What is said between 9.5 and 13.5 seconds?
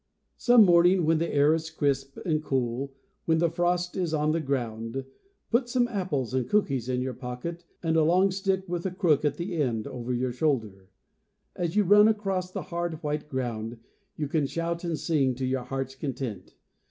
end over your shoulder. As you run across the hard white